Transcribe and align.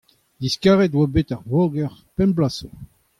diskaret 0.41 0.93
e 0.95 0.97
oa 0.99 1.07
bet 1.13 1.29
ar 1.35 1.43
voger 1.51 1.91
pemp 2.15 2.33
bloaz 2.35 2.55
zo. 2.59 2.69